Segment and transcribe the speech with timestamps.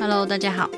[0.00, 0.70] Hello，大家好，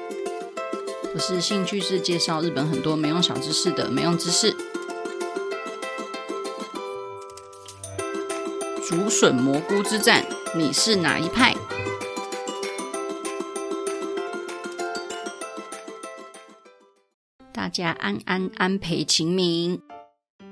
[1.13, 4.57] 我是兴趣是介绍日本很多没用小知识的没用知识。
[8.89, 10.25] 竹笋蘑菇之战，
[10.57, 11.55] 你是哪一派？
[17.53, 19.83] 大家安安安培晴明。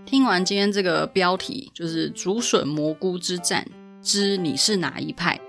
[0.04, 3.66] 听完今天这个标题，就是竹笋蘑菇之战
[4.02, 5.40] 之你是哪一派？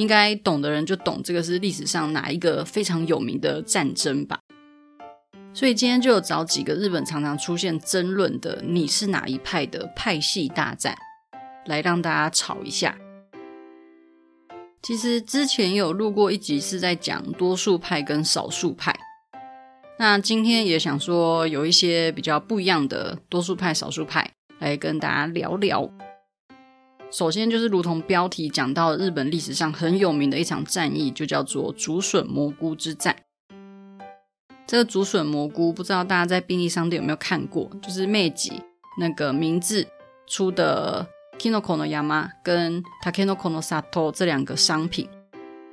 [0.00, 4.40] 应该懂的人就懂，这个是历史上哪一个非常有名的战争吧。
[5.52, 10.96] 所以今天就找几个日本常常出现争论的你是哪一派的派系大战，
[11.66, 12.96] 来让大家吵一下。
[14.80, 18.98] 其实之前有录过一集是在讲多数派跟少数派。
[19.98, 24.30] 那今天也想说有一些比较不一样的多数派、少数派
[24.60, 25.92] 来跟大家聊聊。
[27.10, 33.16] 首先就是如同标题讲到日本历史上很有名的一场战役，就叫做竹笋蘑菇之战。
[34.64, 37.68] 这个竹笋蘑菇不知道大家在便利商店有没有看过？
[37.82, 38.52] 就是明治
[39.00, 39.84] 那个名字
[40.28, 41.04] 出的
[41.36, 45.08] Kinoko no Yama 跟 Takenoko no Sato 这两个商品。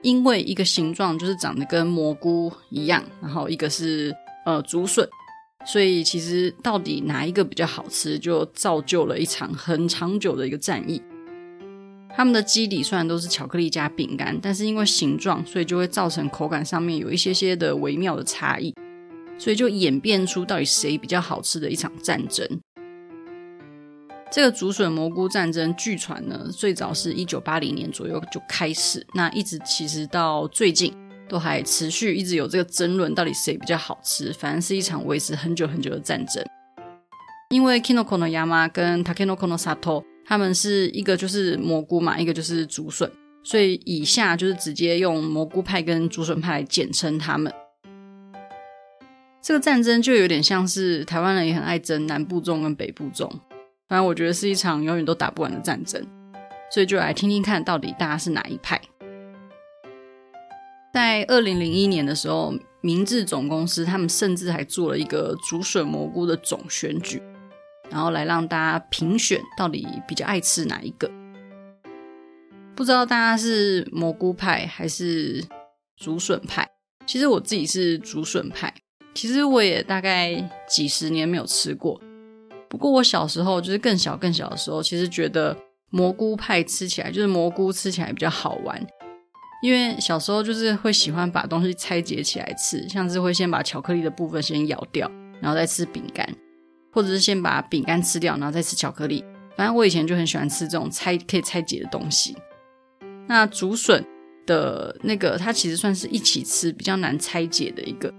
[0.02, 4.15] 因为一个形状就是长得跟蘑菇一样，然后一个是
[4.45, 5.08] 呃竹笋，
[5.65, 10.99] 所以其实到底哪一个比较好吃，就造就了一场很长久的一个战役。
[12.17, 18.73] 它们的基底虽然都是巧克力加饼干，但是因为形状，所以就会造成口感上面有一些些的微妙的差异，
[19.37, 22.43] 所以就演变出到底谁比较好吃的一场战争。
[24.31, 30.91] 这个竹笋蘑菇战争，据传呢，最早是一九八零年左右就开始，那一直其实到最近
[31.29, 34.33] 都还持续，一直有这个争论，到底谁比较好吃。
[34.33, 36.43] 反正是一场维持很久很久的战争。
[37.52, 43.09] 因为 Kinoko no Yama 跟 Takenoko no Sato，他们是一个就是蘑菇嘛，一个就是竹笋，
[43.44, 47.52] 所以以下就是直接用蘑菇派跟竹笋派来简称他们。
[49.42, 53.32] 这个战争就有点像是台湾人也很爱争南部粽跟北部粽。
[53.87, 56.05] 反正我觉得是一场永远都打不完的战争，
[56.70, 58.82] 所以就来听听看到底大家是哪一派。
[60.93, 67.21] 在二零零一年的时候，明治总公司他们甚至还做了一个竹笋蘑菇的总选举，
[67.89, 71.09] 然后来让大家评选到底比较爱吃哪一个。
[72.75, 75.43] 不知道大家是蘑菇派还是
[75.95, 76.70] 竹笋派？
[77.05, 78.73] 其实我自己是竹笋派，
[79.14, 80.36] 其实我也大概
[80.67, 81.99] 几十年没有吃过。
[82.70, 85.58] 不过我小时候就是更小更小的时候，其实觉得
[85.89, 88.86] 蘑菇派吃起来就是蘑菇吃起来比较好玩，
[89.64, 95.09] 因为小时候就是会喜欢把东西拆解起来吃，像是会先把巧克力的部分先咬掉，
[95.42, 96.30] 然后再吃饼干，
[96.97, 99.23] 或者是先把饼干吃掉，然后再吃巧克力。
[99.55, 102.35] 反正我以前就很喜欢吃这种拆可以拆解的东西。
[103.27, 104.03] 那竹笋
[104.47, 108.11] 的那个，它其实算是一起吃比较难拆解的一个。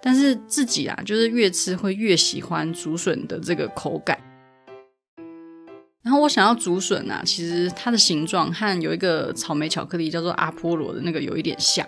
[0.00, 4.16] 但是自己啊，就是越吃会越喜欢竹笋的这个口感。
[6.04, 11.84] 然后我想要竹笋啊，其实它的形状和有一个草莓巧克力叫做阿波罗的那个有一点像。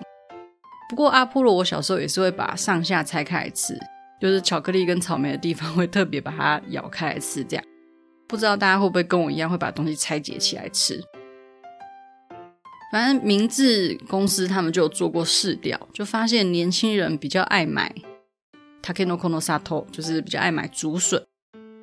[0.89, 3.79] 不过阿波罗我小时候也是会把上下拆开来吃，
[4.27, 7.45] 就是巧克力跟草莓的地方 会特别把它咬开来吃。
[7.45, 7.65] 这样
[8.27, 11.01] 不知道大家会不会跟我一样会把东西拆解起来吃？
[12.91, 17.95] 反正明治公司他们就有做过市调，就发现年轻人比较爱买
[18.83, 21.25] Takenoko no Sato，就是比较爱买竹笋。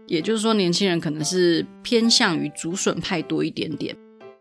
[0.05, 3.95] 也就是说，年轻人可能是偏向于竹笋派多一点点。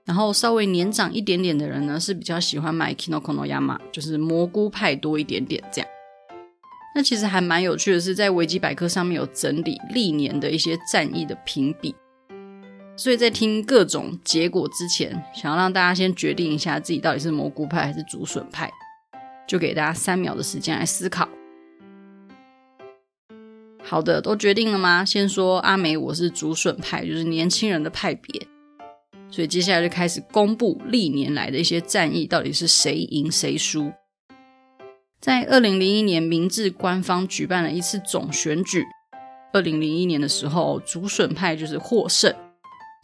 [0.04, 5.88] 然后稍微年长一点点的人呢，是比较喜欢买 Kinoko no Yama，就是蘑菇派多一点点这样。
[6.94, 11.94] 那其实还蛮有趣的是，在维基百科上面有整理历年的一些战役的评比。
[12.94, 18.70] 所以在听各种结果之前，想要让大家先决定一下自己到底是蘑菇派还是竹笋派，
[19.48, 21.26] 就给大家三秒的时间来思考。
[23.82, 25.04] 好的，都决定了吗？
[25.04, 28.46] 先说阿梅，我是竹笋派，就是年轻人的派别。
[29.30, 33.90] 所以接下来就开始公布历年来的一些战役，到底是谁赢谁输。
[35.22, 38.84] 在二零零一年，明治官方举办了一次总选举。
[39.52, 42.34] 二零零一年的时候，竹笋派就是获胜。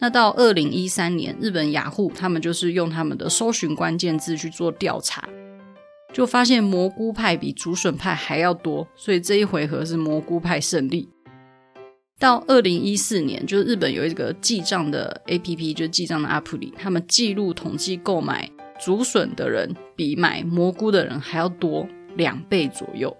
[0.00, 5.28] 那到二零一三年，日本雅虎他们就是用他们的搜寻关键字去做调查，
[6.12, 11.08] 就发现蘑菇派比竹笋派还要多，所以这一回合是蘑菇派胜利。
[12.18, 18.50] 到二零一四年，就是日本有一个记账的 APP，就记账的 App 里他们记录统计购买
[18.80, 23.16] 竹笋的人比买蘑菇的人还要多两倍左右，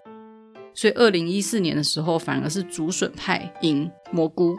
[0.75, 4.57] 所以二零一四年的时候，反而是竹笋派赢蘑菇。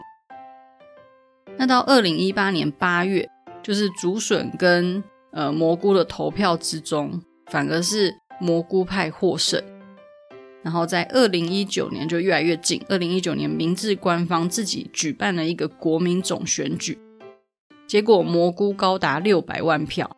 [1.58, 3.30] 那到二零一八年八月，
[3.62, 9.62] 就是竹笋跟呃蘑菇的投票之中，反而是蘑菇派获胜。
[10.62, 17.00] 然后在二零一九年就越来越近，二零一九年明治官方自己举办了一个国民总选举，
[17.88, 20.18] 结果蘑菇高达六百万票，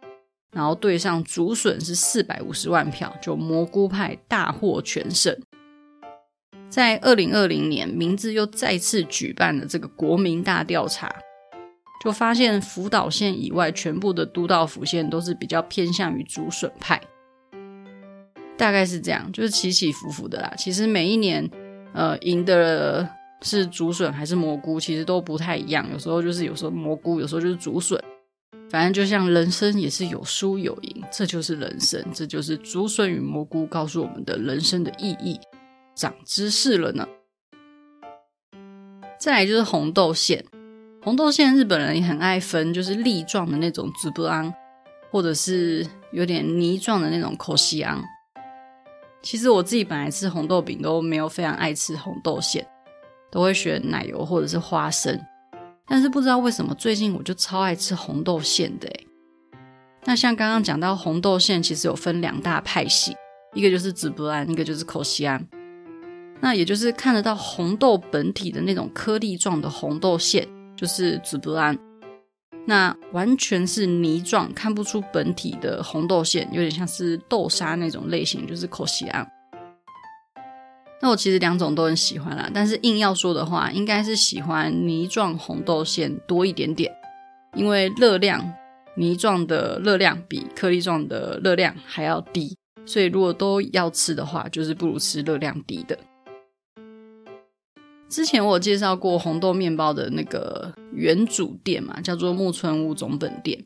[0.51, 5.37] 然后对上竹笋是四百五十万票，就蘑菇派大获全胜。
[6.69, 11.13] 在二零二零年，明治又再次举办了这个国民大调查，
[12.03, 17.01] 就发现福岛县以外全部的都道府县都是比较偏向于竹笋派。
[18.57, 20.53] 大概是这样，就是起起伏伏的啦。
[20.57, 21.49] 其实每一年，
[21.93, 23.09] 呃，赢的
[23.41, 25.89] 是竹笋还是蘑菇，其实都不太一样。
[25.91, 28.01] 有时候就是有时候蘑菇，有时候就是竹笋。
[28.71, 35.37] 反正就像人生也是有输有赢，这就是人生，这就是竹笋与蘑菇告诉我们的人生的意义。
[35.93, 37.05] 长知识了呢。
[39.19, 40.45] 再来就是红豆馅，
[41.03, 44.53] 红豆馅日本人也很爱分，就是粒状的那种紫布朗，
[45.11, 48.01] 或者是有点泥状的那种口西昂。
[49.21, 52.65] 其实我自己本来吃红豆饼都没有非常爱吃红豆馅，
[53.29, 55.19] 都会选奶油或者是花生。
[55.87, 59.07] 但是不知道为什么最近我就超爱吃红豆馅的诶。
[60.05, 63.15] 那像刚刚讲到红豆馅，其实有分两大派系，
[63.53, 65.45] 一个就是紫布兰，一个就是口西安。
[66.39, 71.77] 那也就是看得到红豆本体的那种颗粒状的红豆馅，就是紫布兰。
[72.65, 79.27] 那完全是泥状，看不出本体的红豆馅，有点像是豆沙那种类型，就是口西安。
[81.01, 86.93] 那我其实两种都很喜欢啦，但是硬要说的话，应该是喜欢泥状红豆馅多一点点，
[87.55, 88.53] 因为热量，
[88.95, 92.55] 泥状的热量比颗粒状的热量还要低，
[92.85, 95.97] 所以如果都要吃的话，就是不如吃热量低的。
[98.07, 103.63] 之前我介绍过红豆面包的那个元祖店嘛，叫做木村屋总本店。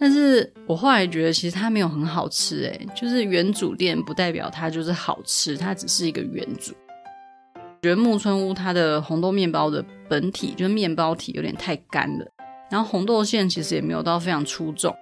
[0.00, 6.74] 但是我后来觉得其实它没有很好吃，诶，就是元祖店不代表它就是好吃，它只是一个元祖。
[7.54, 12.26] 我觉得木村屋它的红豆面包的本体就是面包体有点太干了，
[12.70, 14.94] 然后红豆馅其实也没有到非常出众。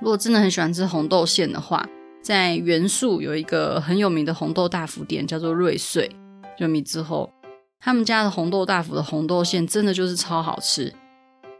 [0.00, 1.88] 如果真的很喜欢吃红豆馅的话，
[2.20, 6.10] 在元宿有一个很有名的红豆大福店，叫做瑞穗。
[6.58, 7.32] 就米之后，
[7.78, 10.92] 他们家的红豆大福的红豆馅真的就是超好吃，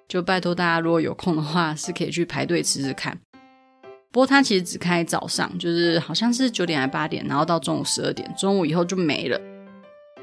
[0.09, 3.19] 就拜托大家如果有空的话，是可以去排队吃吃看。
[4.11, 9.39] 不过它其实只开早上，就是好像是九点还八点，然后到中午十二点，中午以后就没了，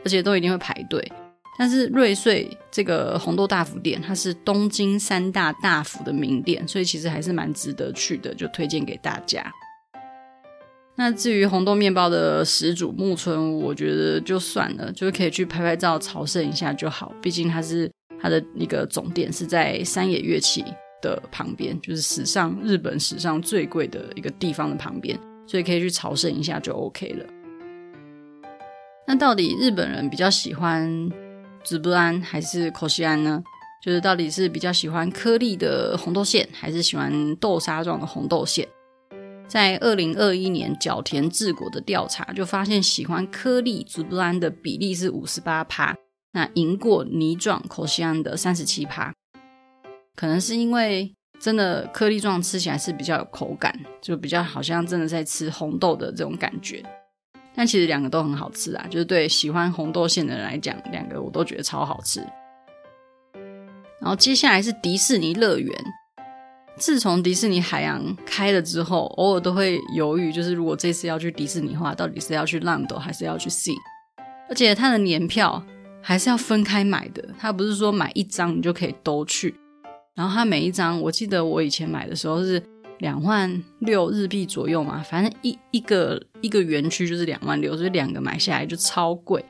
[0.04, 1.12] 而且都一定会排队。
[1.58, 9.50] 但是瑞穗这个红豆大福店，它是东京三大大福的名店，所以其实还是蛮值得去的，就推荐给大家。
[10.98, 17.14] 那至于红豆面包的始祖木村屋，我觉得就算了，就是可以去拍拍照朝圣一下就好。
[17.22, 17.90] 毕竟它是
[18.22, 20.64] 它的一个总店是在山野乐器
[21.02, 27.26] 的旁边，就是史上日本史上最贵的一个地方的旁边，所以可以去朝圣一下就 OK 了。
[29.08, 31.12] 那到底日本人比较喜欢
[31.64, 33.44] 紫布兰还是口西安呢？
[33.84, 38.68] 就是到底是比较喜欢颗粒的红豆馅，还是喜欢豆沙状的红豆馅？
[39.48, 45.96] 在二零二一年角田治国的调查就发现，喜欢颗粒紫布兰的比例是五十八趴，
[46.36, 49.14] 那赢过泥状口西安的三十七趴。
[50.16, 56.84] 可能是因为真的颗粒状吃起来是比较有口感，就比较好像真的在吃红豆的这种感觉。
[57.56, 62.20] 但其实两个都很好吃啊，就是对喜欢红豆馅的人来讲，两个我都觉得超好吃。
[64.02, 65.74] 然后接下来是迪士尼乐园。
[66.78, 73.78] 自从迪士尼海洋开了之后，偶尔都会犹豫，就是如果这次要去迪士尼的话，到底是要去 Land 还是要去 Sea？
[74.50, 75.64] 而且它的年票
[76.08, 79.56] 还是要分开买的，它不是说买一张你就可以都去。
[80.14, 82.62] 然后它每一张，我记得我以前买的时候是
[83.00, 89.44] 两万六日币左右嘛，反正一一个一个园区就是两万六，所以两个买下来就超贵，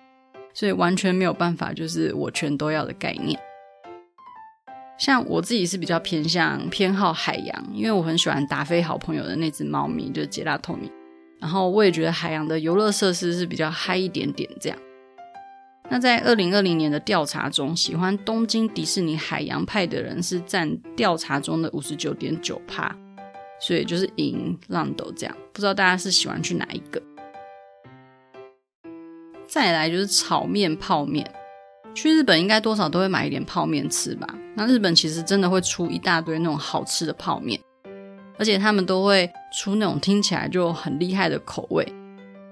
[0.54, 3.38] 所以完全没有办法，就是我全都要的概念。
[4.98, 10.90] 像我自己是比较偏向偏好海洋，因为我很喜欢达菲好朋友的那只猫咪，就是杰拉托米。
[11.38, 14.80] 然后我也觉得海洋的游乐设施是比较嗨一点点这样。
[15.90, 22.94] 那在二零二零年的调查中，喜欢东京迪士尼海洋派的人是占调查中的五十九点九趴，
[23.60, 25.38] 所以就是赢浪斗这样。
[25.54, 27.02] 不知道大家是喜欢去哪一个？
[29.48, 31.30] 再来就是炒面泡面。
[31.94, 34.28] 去日本应该多少都会买一点泡面吃吧？
[34.56, 37.58] 那日本其实真的会出一大堆那种好吃的泡面，
[38.38, 41.88] 而且他们都会出那种听起来就很厉害的口味。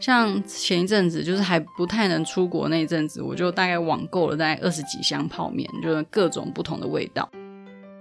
[0.04, 7.32] 像前一阵子就是还不太能出国那一阵子，我就大概网购了大概二十几箱泡面，就是各种不同的味道。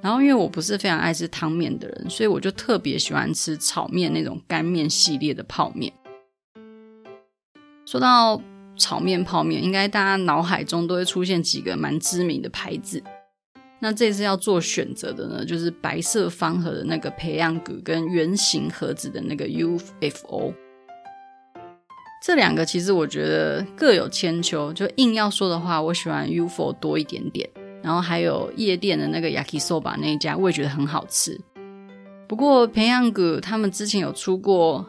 [0.00, 5.92] 然后因为我不是非常爱吃汤面的人，所以我就特别喜欢吃炒面那种干面系列的泡面。
[7.86, 8.42] 说到
[8.76, 13.00] 炒面泡面，应该大家脑海中都会出现几个蛮知名的牌子。
[13.78, 20.52] 那这次要做选择的呢，就是白色方盒的那个培养格跟圆形盒子的那个 UFO。
[22.24, 27.50] 这两个其实我觉得各有千秋，就硬要说的话，我喜欢 UFO 多一点点。
[27.82, 31.36] 然后还有夜店的那个 Yakisoba 那一家，我也觉得很好吃。
[32.28, 34.86] 不过培养格他们之前有出过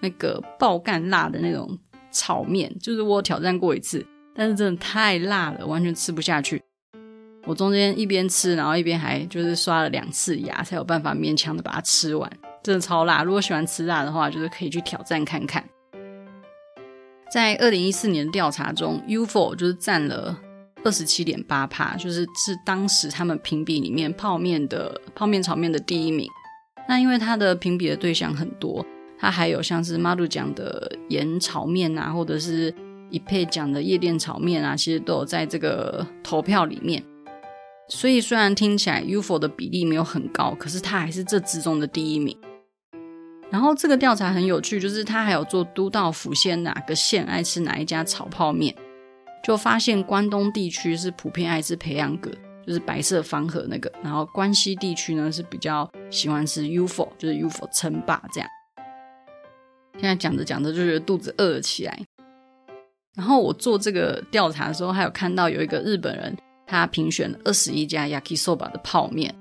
[0.00, 1.78] 那个爆干辣的那种
[2.12, 6.62] 炒面，就是我有挑战过一次，但是真的太辣了，完全吃不下去。
[7.46, 12.30] 我中间一边吃，然后一边还就是刷了两次牙，才有办法勉强的把它吃完。
[12.62, 13.22] 真的超辣！
[13.22, 15.64] 如果喜欢吃辣的话，就是可以去挑战看看。
[17.32, 20.36] 在二零一四年的调查中，UFO 就是占了
[20.82, 26.28] 二十七点八趴，就是是当时他们评比里面泡面的泡面炒面的第一名。
[26.88, 28.84] 那因为它的评比的对象很多，
[29.16, 32.74] 它还有像是 Maru 讲的盐炒面啊，或者是
[33.10, 37.00] 一配讲的夜店炒面啊，其实都有在这个投票里面。
[37.88, 42.36] 所以虽然听起来 UFO 的比例没有很高，可是它还是这之中的第一名。
[43.50, 48.74] 然后这个调查很有趣，就是他还有做都道府县哪个县爱吃哪一家炒泡面，
[49.42, 52.30] 就发现关东地区是普遍爱吃培养格，
[52.66, 58.48] 就是白色方盒那个，然后关西地区呢是比较喜欢吃 UFO，就是 UFO 称霸这样。
[59.94, 61.98] 现在讲着讲着就觉得肚子饿了起来。
[63.16, 66.36] 然后我做这个调查的时候，还有看到有一个日本人。
[66.66, 69.34] 他评选了二十一家 Yakisoba 的泡面，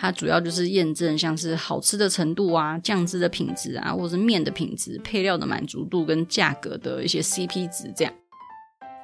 [0.00, 8.14] 它主要就是验证像是好吃的程度啊、酱汁的品质啊，或者是面的品质、配料的满足度跟价格的一些 CP 值这样。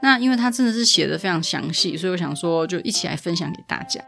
[0.00, 4.02] 那因为它真的是写的非常详细，所以我想说就一起来分享给大家。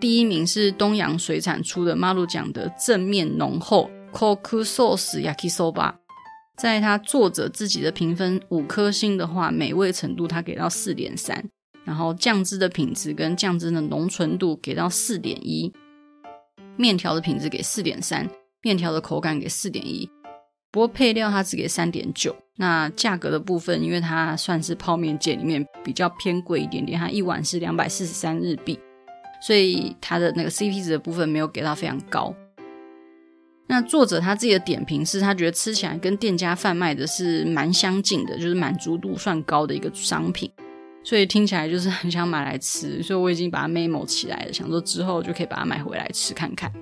[0.00, 5.96] 第一名是东洋水产出的 Maru 讲的正面浓厚 Koku Sauce Yakisoba，
[6.56, 11.50] 在他作者自己的评分五颗星的话，美味程度他给到四点三。
[11.86, 15.72] 然后酱汁的品质跟酱汁的浓醇度给到四点一，
[16.76, 18.28] 面条的品质给四点三，
[18.60, 20.10] 面条的口感给四点一，
[20.72, 22.34] 不过配料它只给三点九。
[22.56, 28.76] 那价格的部分，因为它算是泡面界里面比较偏贵一点点，它一碗是两百四十三日币，
[29.40, 32.34] 所以它的那个 CP 值的部分没有给到非常高。
[33.68, 40.50] 那作者他自己的点评是他觉得吃起来跟店家贩卖的是蛮相近的，就是满足度算高的一个商品。
[41.06, 46.72] 所以听起来就是很想买来吃，所以我已经把它 memo 起来了，想说之后就可以把它买回来吃看看。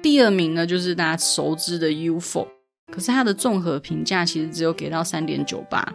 [0.00, 2.48] 第二名呢，就是大家熟知的 UFO，
[2.90, 5.86] 可是它的综合评价其实只有给到三点九八，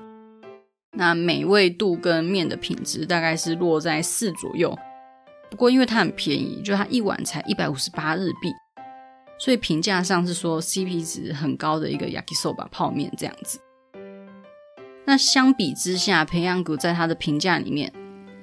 [0.91, 4.77] 那美味度跟面的品质大概是落在四左右。
[5.49, 8.51] 不过因为它很便宜，就它一碗才一百五十八日币，
[9.39, 13.59] 所以评价上是说 CP 值很高的一个 Yakisoba 泡面这样子。
[15.05, 17.93] 那相比之下，培养格在他的评价里面，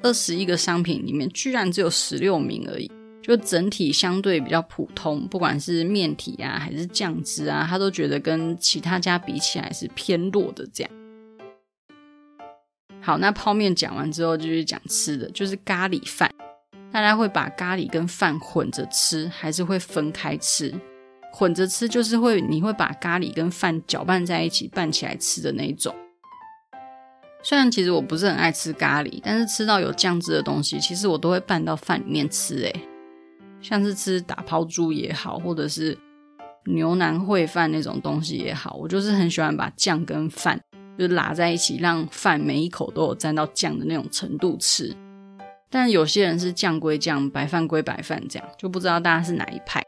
[0.01, 2.91] 二十一个商品里面居然只有十六名而已，
[3.21, 10.93] 就整体相对比较普通，不管是面体啊还是酱汁啊，他都觉得跟其他家比起来是偏弱的这样。
[13.01, 16.31] 好，那泡面讲完之后，就去讲吃的，就是咖喱饭。
[16.93, 20.73] 大家会把咖喱跟饭混着吃，还是会分开吃？
[21.33, 25.93] 混着吃就是会，你会把咖喱跟饭搅拌在一起拌起来吃的那一种。
[27.45, 32.57] 虽然其实我不是很爱吃咖喱，但是吃到有酱汁的东西，其实我都会拌到饭里面吃。
[32.63, 32.89] 诶，
[33.61, 35.99] 像是吃打抛猪也好，或者是
[36.67, 40.61] 牛腩烩饭那种东西也好，我就是很喜欢把酱跟饭
[40.97, 44.97] 就拉在一起，让饭每一口都有沾到酱的那种程度吃。
[45.69, 49.85] 但有些人是酱归酱，白饭归白饭，这样就不知道大家是哪一派。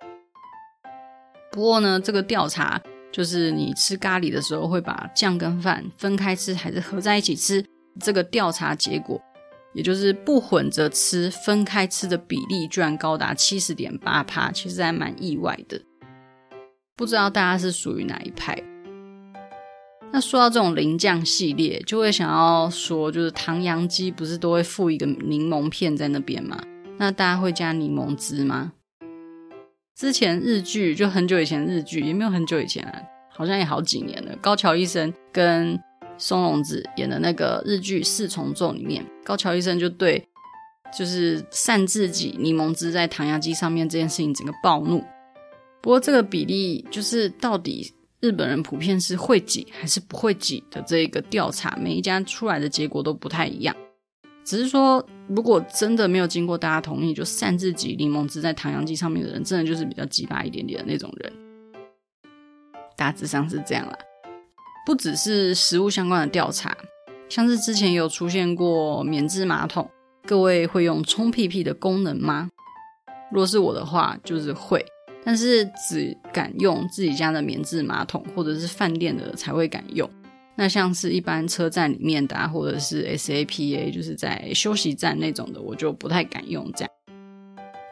[1.53, 2.83] 不过呢，这个调查。
[3.15, 7.65] 就是你吃咖喱的时候，会把酱跟饭分开吃，还是合在一起吃？
[8.01, 9.23] 这个调查结果，
[9.73, 15.81] 也就是不混着吃，分开吃的比例居然高达七十点八趴，其实还蛮意外的。
[16.97, 18.61] 不知道大家是属于哪一派？
[20.13, 26.61] 那说到这种淋酱系列，就会想要说，就是唐扬鸡不是都会附一个柠檬片在那边吗？
[26.99, 28.73] 那大家会加柠檬汁吗？
[29.95, 34.37] 之前日剧就很久以前日剧也没有很久以前啊，好像也好几年了。
[34.43, 35.81] 高桥医生跟
[36.19, 40.27] 松隆子演的那个日剧《四重奏》里面，高桥医生就对
[40.97, 45.03] 就是擅自挤柠檬汁在糖压机上面这件事情整个暴怒。
[45.81, 53.77] 不过这个比例就是到底日本人普遍是会挤还是不会挤的这个调查，每一家出来的结果都不太一样。
[54.45, 61.33] 只是说如果真的没有经过大家同意就擅自挤柠檬汁在糖浆机上面的人，真的就是比较鸡巴一点点的那种人。
[62.97, 63.99] 大致上是这样啦。
[64.87, 66.77] 不只是食物相关的调查，
[67.29, 69.91] 像是之前有出现过免治马桶，
[70.27, 72.51] 各位会用冲屁屁的功能吗？
[73.33, 74.85] 若是我的话，就是会，
[75.25, 80.09] 但是只敢用自己家的免治马桶，或者是饭店的才会敢用。
[80.57, 86.91] 那像是一般车站里面的啊，或者是 SAPA，就是在休息站那种的，我就不太敢用这样。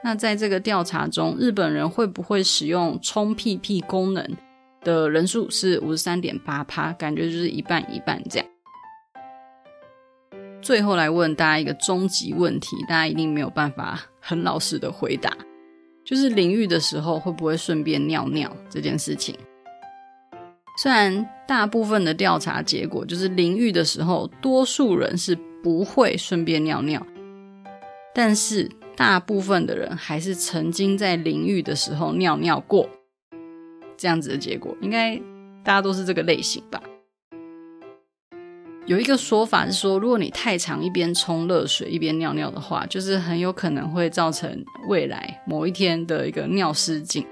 [0.04, 4.25] 那在这个调查中，日本人会不会使用冲屁屁功能
[4.83, 8.49] 的人数是五十三点八趴，感觉就是一半一半这样。
[10.61, 15.37] 最后来问大家一个终极问题，大家一定没有办法很老实的回答，
[16.04, 19.35] 就是淋浴的时候会不会顺便尿尿这件事情。
[20.79, 27.07] 虽然大部分的调查结果就是淋浴的时候，多数人是不会顺便尿尿，
[28.14, 32.88] 但是大部分的人还是曾经在淋浴的时候尿尿过。
[33.99, 35.14] 这样子的结果，应该
[35.62, 36.83] 大家都是这个类型吧？
[38.87, 47.26] 有一个说法是说，如果你太常一边冲热水一边尿尿的话，就是很有可能会造成未来某一天的一个尿失禁，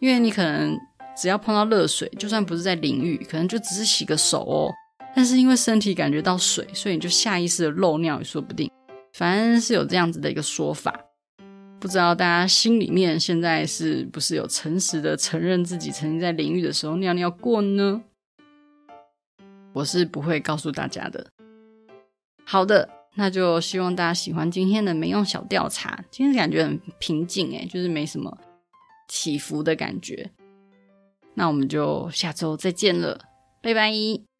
[0.00, 0.74] 因为你可能。
[1.16, 4.72] 只要碰到热水，就算不是在淋浴，可能就只是洗个手哦。
[5.14, 8.70] 但是因为身体感觉到水，所以你就下意识的漏尿也说不定。
[9.14, 10.94] 反正是有这样子的一个说法，
[11.80, 18.02] 不知道大家心里面现在是不是有诚实的承认自己曾经在淋浴的时候尿尿过呢？
[19.72, 21.26] 我是不会告诉大家的。
[22.44, 26.04] 好的，那就希望大家喜欢今天的没用小调查。
[26.10, 28.36] 今天感觉很平静诶，就是没什么
[29.08, 30.30] 起伏的感觉。
[31.36, 33.20] 那我们就下周再见了，
[33.62, 34.35] 拜拜。